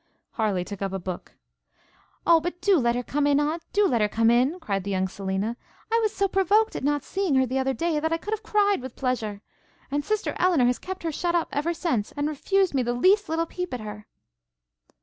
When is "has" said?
10.65-10.79